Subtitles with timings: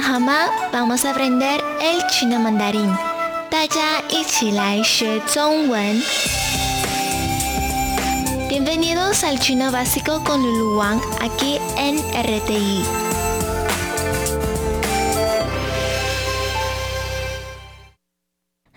[0.00, 0.48] 好吗？
[0.72, 2.96] Vamos a aprender el chino mandarín。
[3.50, 6.02] 大家一起来学中文。
[8.48, 12.84] Bienvenidos al chino básico con Lulu Wang aquí en RTI.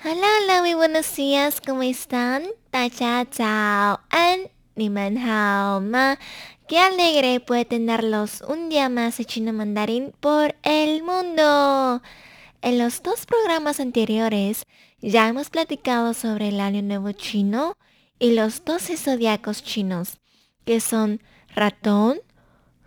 [0.04, 2.44] Hola, hola, muy buenos días, ¿cómo están?
[2.72, 6.18] 大家早安，你们好吗
[6.67, 12.01] ？Qué alegre puede tenerlos un día más de chino mandarín por el mundo.
[12.63, 14.65] En los dos programas anteriores
[15.01, 17.77] ya hemos platicado sobre el año nuevo chino
[18.19, 20.19] y los 12 zodiacos chinos,
[20.65, 21.21] que son
[21.55, 22.21] ratón,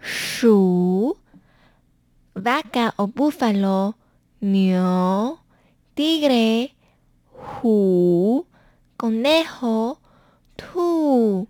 [0.02, 1.16] shu,
[2.34, 3.98] vaca o búfalo,
[4.40, 5.38] niu,
[5.94, 6.76] tigre,
[7.62, 8.48] hu,
[8.98, 10.02] conejo,
[10.56, 11.48] tu,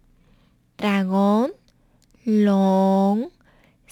[0.78, 1.54] dragón,
[2.26, 3.30] long,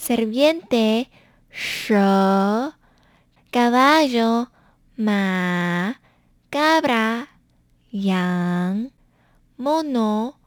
[0.06, 1.10] serviente,
[1.50, 1.90] sh,
[3.50, 4.46] caballo,
[4.96, 5.98] ma,
[6.48, 7.26] cabra,
[7.90, 8.92] yang,
[9.58, 10.38] mono,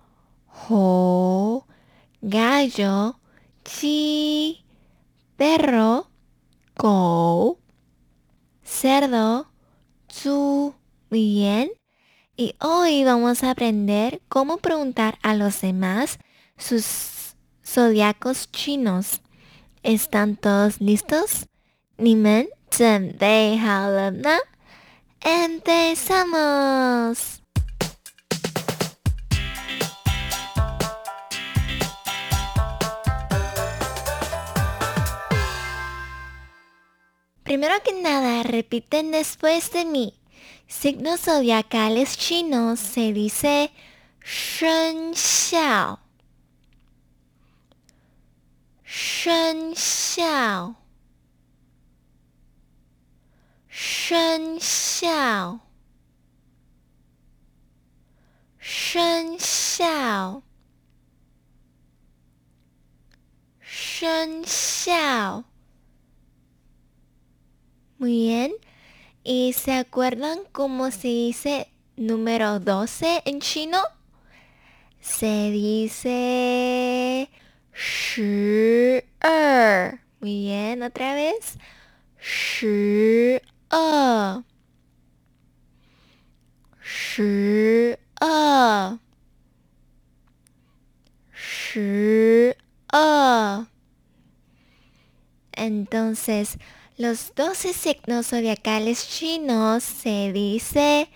[0.48, 1.66] ho,
[2.22, 3.20] gallo,
[3.66, 4.64] chi,
[5.36, 6.08] perro,
[6.78, 7.60] go,
[8.64, 9.52] cerdo,
[10.08, 10.74] zu,
[11.12, 11.70] bien.
[12.38, 16.18] Y hoy vamos a aprender cómo preguntar a los demás
[16.58, 19.20] sus zodiacos chinos.
[19.84, 21.48] ¿Están todos listos?
[25.22, 26.60] ¡Empezamos!
[37.44, 40.14] Primero que nada, repiten después de mí.
[40.68, 43.72] Signos zodiacales chinos se dice
[44.24, 46.09] Shen Xiao.
[48.89, 50.77] 生肖，
[53.69, 55.61] 生肖，
[58.59, 60.43] 生肖，
[63.61, 65.45] 生肖。
[67.99, 68.53] Muy bien.
[69.23, 73.79] ¿Y se acuerdan cómo se dice número 12 en chino?
[75.01, 77.31] Se dice
[77.73, 81.57] 十二，muy bien, otra vez，
[82.19, 84.45] 十二，
[86.81, 88.99] 十二，
[91.33, 92.57] 十
[92.89, 93.67] 二。
[95.57, 96.59] Entonces,
[96.97, 101.09] los doce signos zodiacales chinos se dice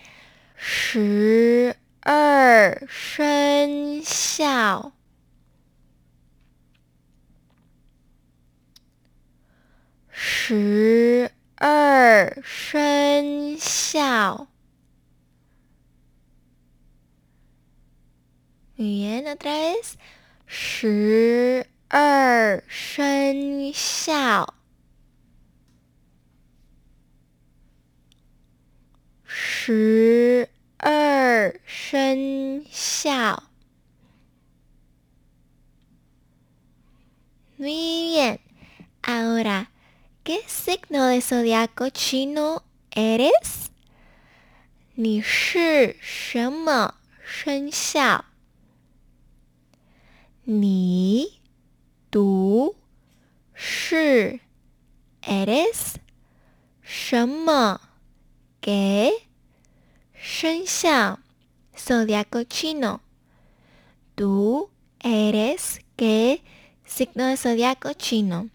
[0.56, 4.92] 十二生肖。
[10.25, 14.47] 十二生肖。
[18.77, 19.95] 语言 otra vez，
[20.47, 24.53] 十二生肖，
[29.25, 30.47] 十
[30.77, 33.43] 二生肖。
[37.57, 38.39] Muy bien,
[39.01, 39.72] ahora.
[40.23, 43.71] ¿Qué signo de zodiaco chino eres?
[44.95, 46.93] Ni shi shema
[47.69, 48.23] xiao.
[50.45, 51.41] Ni
[52.09, 52.73] tú
[53.53, 54.39] shi
[55.23, 55.99] eres
[56.81, 57.81] shema
[58.61, 59.11] qué
[60.15, 61.19] xiao
[61.75, 63.01] zodiaco chino.
[64.15, 64.69] Tú
[65.01, 66.41] eres qué
[66.85, 68.52] signo de zodiaco chino.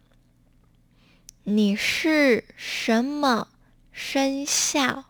[1.50, 3.48] 你是什么
[3.90, 5.06] 生肖？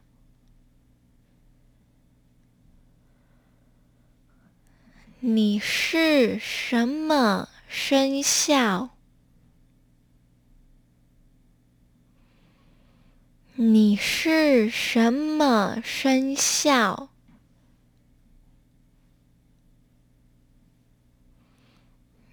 [5.19, 8.91] 你是什么生肖？
[13.57, 17.09] 你是什么生肖？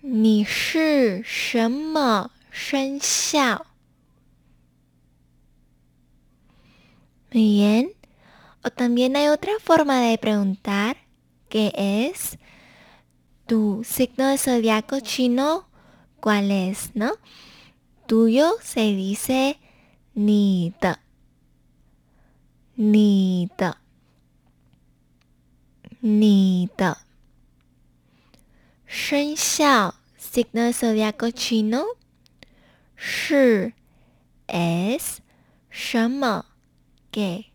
[0.02, 3.66] 你是什么生肖
[7.36, 7.92] ？Bien.
[8.64, 10.96] O también hay otra forma de preguntar
[11.50, 12.38] que es
[13.46, 15.68] tu signo de zodiaco chino,
[16.22, 16.96] ¿cuál es?
[16.96, 17.12] ¿No?
[18.08, 19.60] Tuyo se dice
[20.14, 20.96] ni de.
[22.78, 23.74] Ni de.
[26.00, 26.94] Ni de.
[28.88, 31.84] Shen Xiao, signo de zodiaco chino,
[32.96, 33.74] shi
[34.48, 35.22] es
[35.70, 36.55] 什么
[37.16, 37.46] 给？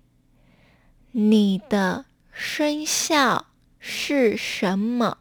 [1.13, 3.45] 你的生肖
[3.79, 5.19] 是什么？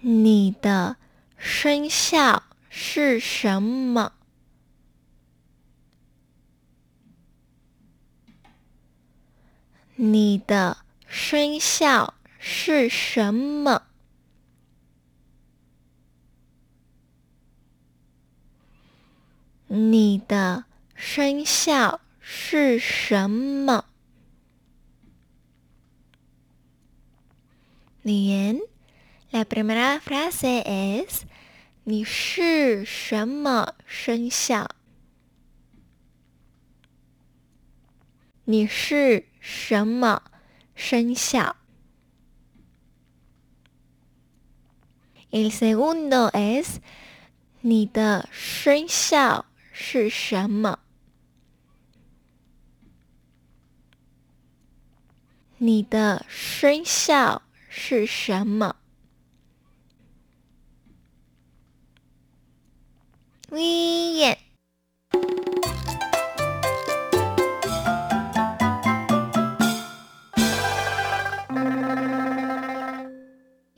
[0.00, 0.96] 你的
[1.36, 4.12] 生肖是什么？
[9.94, 13.86] 你的生肖是什么？
[19.76, 23.86] 你的生肖是什么
[28.04, 28.60] ？Bien.
[29.32, 31.22] La primera frase es
[31.82, 34.68] 你是什么生肖？
[38.44, 40.22] 你是什么
[40.76, 41.56] 生肖
[45.32, 46.76] ？El segundo es
[47.62, 50.79] 你的生肖是什么？
[55.57, 58.75] 你的生肖是什么？
[63.51, 64.37] Bien.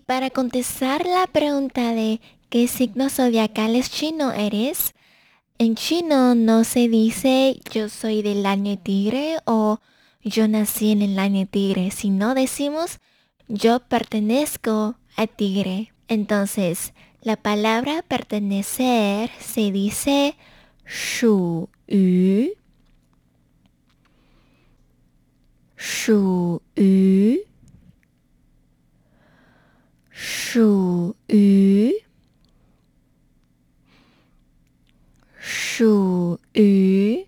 [0.06, 2.19] Para contestar la pregunta de
[2.50, 4.94] qué signo zodiacal chino eres,
[5.58, 9.81] En chino no se dice yo soy del año tigre o
[10.23, 12.99] yo nací en el año tigre, sino decimos
[13.49, 15.93] yo pertenezco a tigre.
[16.08, 20.37] Entonces, la palabra pertenecer se dice
[20.85, 22.55] shu yu,
[25.76, 27.41] shu yu,
[30.12, 31.93] shu yu,
[35.41, 37.26] shu yu,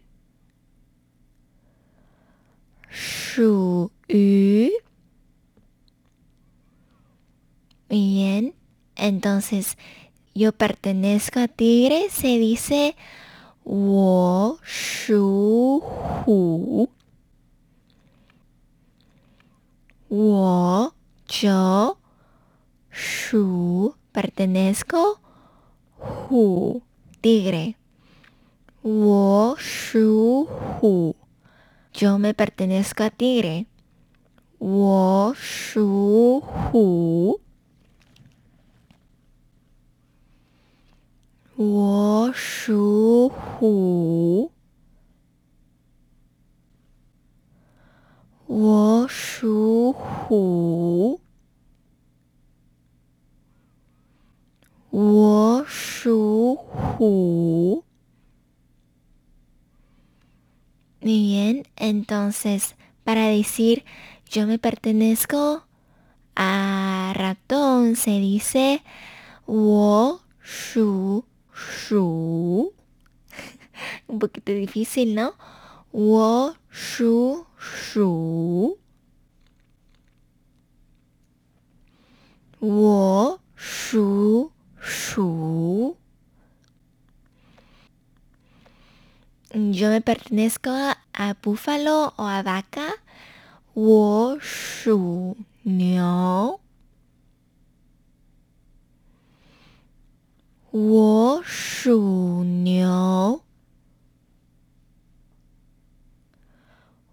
[2.91, 4.71] shu yu.
[7.89, 8.55] Bien.
[9.09, 9.79] Entonces,
[10.35, 12.95] yo pertenezco a Tigre, se dice
[13.65, 15.83] wo shu
[16.25, 16.89] hu.
[20.09, 20.95] Wo
[21.29, 21.99] yo
[22.91, 25.21] shu pertenezco
[26.31, 26.83] hu
[27.21, 27.77] tigre.
[28.83, 30.49] Wo shu
[30.81, 31.15] hu.
[31.93, 33.67] Yo me pertenezco a tigre.
[34.59, 36.41] Wo shu
[36.73, 37.41] hu.
[41.58, 44.52] 我属虎，
[48.48, 51.22] 我属虎，
[54.90, 57.84] 我属虎。
[61.02, 63.84] Muy bien, entonces para decir
[64.30, 65.68] yo me pertenezco
[66.36, 68.82] a ratón se dice
[69.46, 71.26] 我属。
[71.59, 72.73] Shu.
[74.09, 75.35] Un poquito difícil, ¿no?
[75.93, 78.79] Wo shu shu.
[82.61, 85.97] Wo shu shu.
[89.55, 92.95] Yo me pertenezco a, búfalo o a vaca.
[93.75, 96.61] Wo shu niao.
[100.78, 103.42] 我属牛，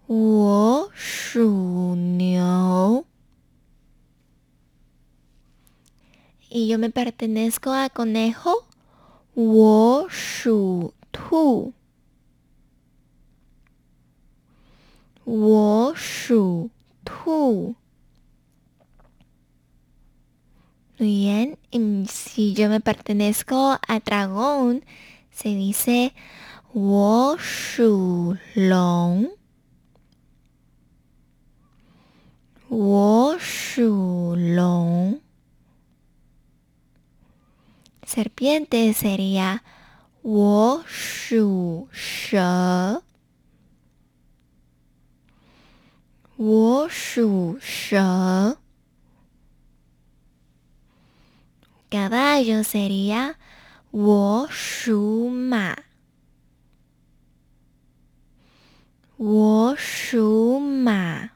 [0.07, 3.05] 我属牛。
[6.49, 8.65] Y yo me pertenezco a conejo，
[9.33, 11.73] 我属兔，
[15.23, 16.69] 我属
[17.05, 17.75] 兔。
[20.98, 21.58] Muy bien.
[22.08, 24.82] Si yo me pertenezco a dragón,
[25.30, 26.14] se dice
[26.72, 29.28] Wo Shu Long.
[32.70, 35.20] Wo Shu Long.
[38.06, 39.62] Serpiente sería
[40.22, 42.38] Wo Shu She.
[46.38, 48.65] Wo Shu She.
[51.89, 53.35] Caballo sería
[53.91, 55.75] wo shu ma.
[59.17, 61.29] Wo shu ma.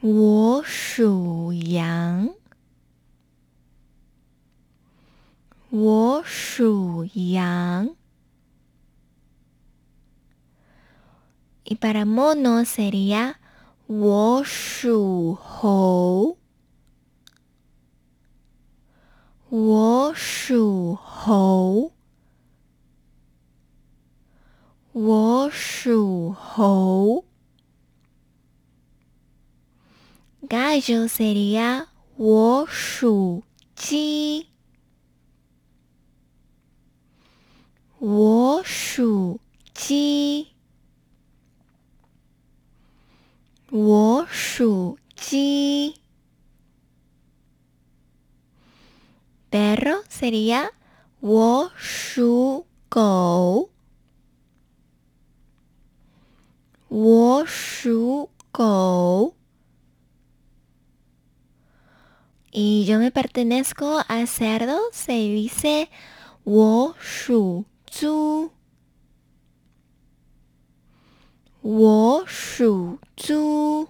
[0.00, 2.34] Wo shu yang.
[5.76, 7.96] 我属羊。
[11.64, 13.34] Y para mono sería
[13.88, 16.38] 我属猴。
[19.51, 21.91] 我属猴。
[24.91, 27.25] 我属猴。
[30.47, 33.43] Gallo sería 我属
[33.75, 34.45] 鸡。
[37.97, 39.39] 我属
[39.73, 40.49] 鸡。
[43.71, 45.95] 我属鸡。
[49.50, 50.70] Perro sería
[51.20, 53.70] 我属狗。
[56.88, 59.34] 我属狗。
[62.52, 65.88] Y yo me pertenezco a cerdo, se dice
[66.44, 68.50] 我属猪。
[71.62, 73.88] 我属猪。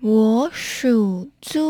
[0.00, 1.67] 我属猪。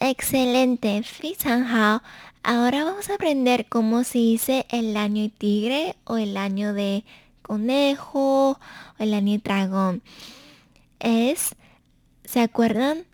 [0.00, 1.02] excelente,
[1.44, 2.02] Hao.
[2.42, 7.04] Ahora vamos a aprender cómo se dice el año tigre o el año de
[7.42, 8.58] conejo o
[8.98, 10.02] el año dragón.
[11.00, 11.54] Es,
[12.24, 13.04] ¿se acuerdan?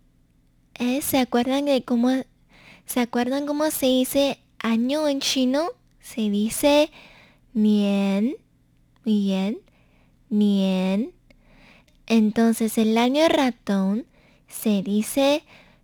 [1.02, 2.10] ¿se acuerdan de cómo,
[2.84, 5.68] se acuerdan cómo se dice año en chino?
[6.00, 6.90] Se dice
[7.54, 8.34] nian,
[9.04, 9.58] muy bien,
[10.28, 11.12] nian.
[12.06, 14.06] Entonces el año ratón
[14.48, 15.44] se dice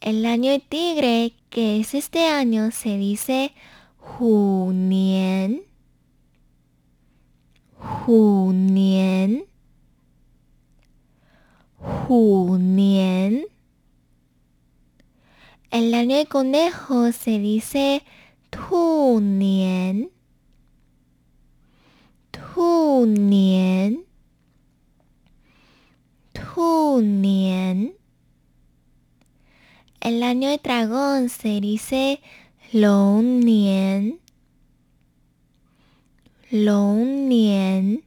[0.00, 3.52] El año del tigre, que es este año, se dice
[3.98, 5.62] Junien.
[7.78, 9.44] Junien.
[11.78, 13.44] Junien.
[15.70, 18.02] El año del conejo se dice
[18.50, 20.10] Tunien.
[22.30, 24.04] Tunien.
[26.32, 27.97] Tunien.
[30.00, 32.20] El año de dragón se dice
[32.72, 34.20] Long Nian.
[36.50, 38.04] Long Nian.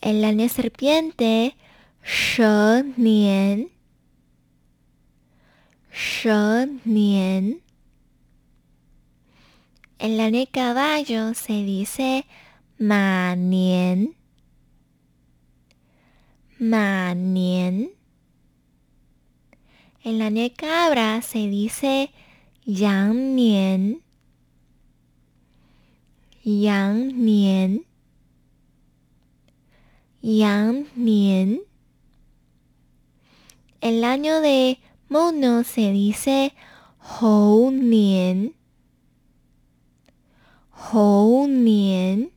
[0.00, 1.56] El año de serpiente
[2.02, 3.68] She Nian.
[5.92, 7.62] She Nian.
[10.00, 12.26] El año de caballo se dice
[12.78, 14.16] Ma Nian.
[16.58, 17.93] Ma Nian.
[20.04, 22.10] En la de cabra se dice
[22.66, 24.02] yang nian.
[26.42, 27.86] Yang nian.
[30.20, 31.60] Yang nian.
[33.80, 36.52] El año de mono se dice
[37.00, 38.52] hou nian.
[40.70, 42.30] Hou nian.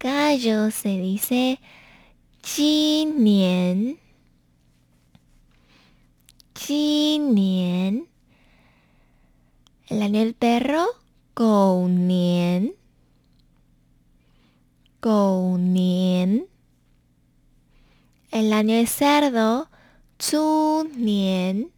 [0.00, 1.58] Gallo se dice
[2.40, 4.03] chi nian.
[6.53, 8.07] 鸡年。
[9.87, 10.85] El año del perro
[11.33, 12.75] 狗年，
[14.99, 16.45] 狗年。
[18.31, 19.69] El año de cerdo，
[20.19, 21.71] 猪年，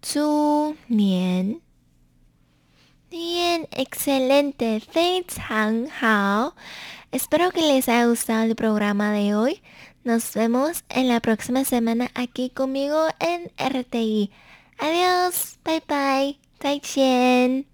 [0.00, 1.60] 猪年。
[3.10, 6.54] Bien, excelente, 非常好。
[7.10, 9.62] Espero que les haya gustado el programa de hoy.
[10.03, 14.31] Nos vemos en la próxima semana aquí conmigo en RTI.
[14.77, 17.65] Adiós, bye bye, 再见。